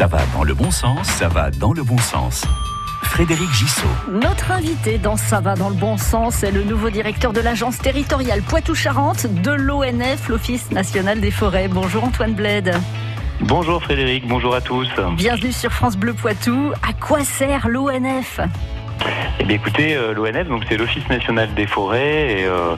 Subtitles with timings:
[0.00, 2.46] Ça va dans le bon sens, ça va dans le bon sens.
[3.02, 3.86] Frédéric Gissot.
[4.10, 7.76] Notre invité dans Ça va dans le bon sens est le nouveau directeur de l'agence
[7.76, 11.68] territoriale Poitou-Charentes de l'ONF, l'Office national des forêts.
[11.68, 12.74] Bonjour Antoine Bled.
[13.42, 14.88] Bonjour Frédéric, bonjour à tous.
[15.18, 16.72] Bienvenue sur France Bleu Poitou.
[16.82, 18.40] À quoi sert l'ONF
[19.38, 22.76] eh bien écoutez, euh, l'ONF, donc c'est l'Office national des forêts, et euh,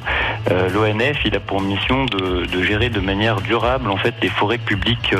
[0.50, 4.59] euh, l'ONF, il a pour mission de, gérer de manière durable en fait les forêts
[4.59, 5.14] publiques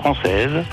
[0.00, 0.64] françaises,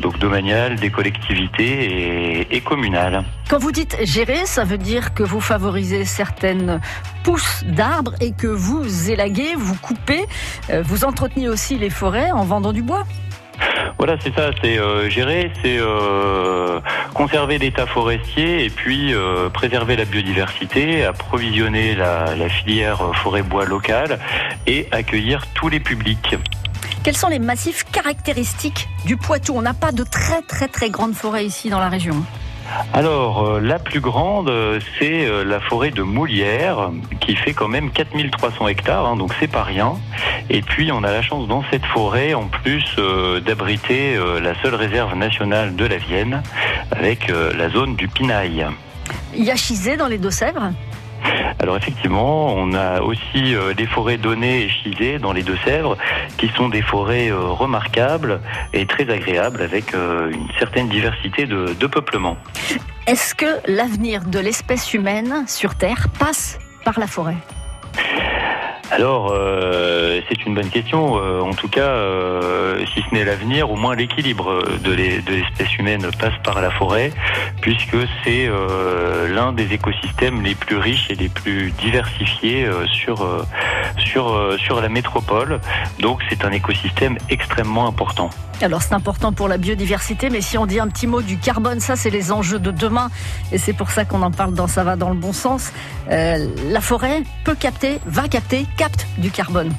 [0.00, 3.24] donc domaniales, des collectivités et, communales.
[3.48, 6.80] Quand vous dites gérer, ça veut dire que vous favorisez certaines
[7.22, 10.24] pousses d'arbres et que vous élaguez, vous coupez,
[10.82, 13.04] vous entretenez aussi les forêts en vendant du bois.
[13.98, 14.78] Voilà, c'est ça, c'est
[15.10, 15.78] gérer, c'est
[17.14, 24.18] conserver l'état forestier et puis euh, préserver la biodiversité, approvisionner la, la filière forêt-bois locale
[24.66, 26.36] et accueillir tous les publics.
[27.04, 29.52] Quels sont les massifs caractéristiques du Poitou?
[29.54, 32.24] On n'a pas de très très très grandes forêts ici dans la région.
[32.94, 37.68] Alors, euh, la plus grande, euh, c'est euh, la forêt de Moulière, qui fait quand
[37.68, 39.96] même 4300 hectares, hein, donc c'est pas rien.
[40.48, 42.96] Et puis, on a la chance dans cette forêt, en plus,
[43.44, 46.42] d'abriter la seule réserve nationale de la Vienne,
[46.90, 48.66] avec la zone du Pinail.
[49.34, 50.72] Il y a Chizé dans les Deux-Sèvres?
[51.58, 55.96] Alors effectivement, on a aussi euh, les forêts données et chisées dans les Deux-Sèvres,
[56.36, 58.40] qui sont des forêts euh, remarquables
[58.72, 62.36] et très agréables avec euh, une certaine diversité de, de peuplement.
[63.06, 67.36] Est-ce que l'avenir de l'espèce humaine sur Terre passe par la forêt?
[68.90, 71.16] Alors, euh, c'est une bonne question.
[71.16, 76.06] Euh, en tout cas, euh, si ce n'est l'avenir, au moins l'équilibre de l'espèce humaine
[76.18, 77.10] passe par la forêt,
[77.60, 78.48] puisque c'est
[79.34, 83.26] l'un des écosystèmes les plus riches et les plus diversifiés sur,
[83.98, 85.60] sur, sur la métropole.
[86.00, 88.30] Donc, c'est un écosystème extrêmement important.
[88.60, 91.80] Alors c'est important pour la biodiversité, mais si on dit un petit mot du carbone,
[91.80, 93.10] ça c'est les enjeux de demain,
[93.50, 95.72] et c'est pour ça qu'on en parle dans Ça va dans le bon sens.
[96.08, 99.72] la forêt peut capter, va capter, capte du carbone.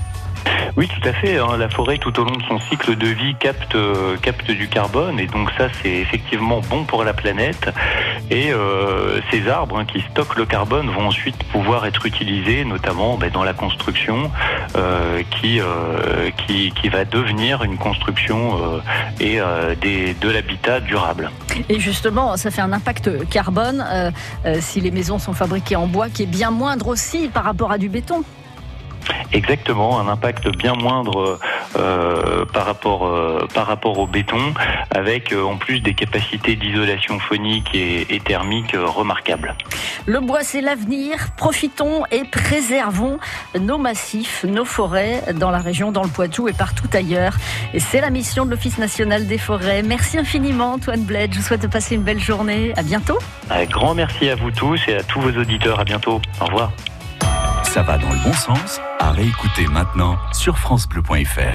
[0.78, 1.38] Oui, tout à fait.
[1.38, 1.58] Hein.
[1.58, 5.20] La forêt, tout au long de son cycle de vie, capte, euh, capte du carbone.
[5.20, 7.70] Et donc ça, c'est effectivement bon pour la planète.
[8.30, 13.18] Et euh, ces arbres hein, qui stockent le carbone vont ensuite pouvoir être utilisés, notamment
[13.18, 14.30] ben, dans la construction,
[14.76, 15.62] euh, qui,
[16.46, 18.82] qui, qui, va devenir une construction
[19.20, 19.40] et
[19.82, 21.32] des, de l'habitat durable.
[21.70, 23.86] Et justement, ça fait un impact carbone
[24.60, 27.78] si les maisons sont fabriquées en bois qui est bien moindre aussi par rapport à
[27.78, 28.24] du béton.
[29.36, 31.40] Exactement, un impact bien moindre
[31.76, 34.54] euh, par rapport euh, par rapport au béton,
[34.92, 39.54] avec euh, en plus des capacités d'isolation phonique et, thermique remarquables.
[40.06, 41.18] Le bois, c'est l'avenir.
[41.36, 43.20] Profitons et préservons
[43.60, 47.36] nos massifs, nos forêts dans la région, dans le Poitou et partout ailleurs.
[47.74, 49.84] Et c'est la mission de l'Office national des forêts.
[49.84, 51.34] Merci infiniment, Antoine Bled.
[51.34, 52.72] Je vous souhaite de passer une belle journée.
[52.78, 53.20] À bientôt.
[53.50, 55.78] Un grand merci à vous tous et à tous vos auditeurs.
[55.78, 56.22] À bientôt.
[56.40, 56.72] Au revoir.
[57.76, 61.42] Ça va dans le bon sens à réécouter maintenant sur FranceBleu.fr.